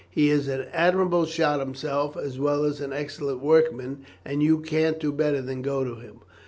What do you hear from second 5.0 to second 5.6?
better